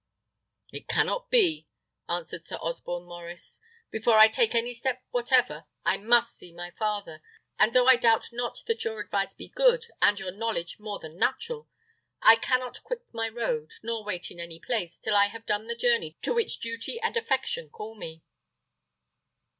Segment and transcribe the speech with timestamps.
[0.71, 1.67] "It cannot be,"
[2.09, 3.61] answered Sir Osborne Maurice.
[3.91, 7.21] "Before I take any step whatever I must see my father;
[7.59, 11.19] and though I doubt not that your advice be good, and your knowledge more than
[11.19, 11.69] natural,
[12.19, 15.75] I cannot quit my road, nor wait in any place, till I have done the
[15.75, 18.23] journey to which duty and affection call me."